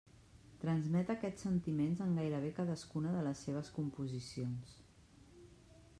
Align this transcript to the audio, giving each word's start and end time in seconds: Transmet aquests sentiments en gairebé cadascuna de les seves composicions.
Transmet 0.61 1.11
aquests 1.13 1.45
sentiments 1.47 2.01
en 2.07 2.17
gairebé 2.21 2.51
cadascuna 2.61 3.13
de 3.19 3.21
les 3.29 3.45
seves 3.49 3.73
composicions. 3.79 4.77